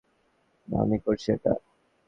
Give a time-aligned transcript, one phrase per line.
[0.67, 1.53] আমি করছি এটা।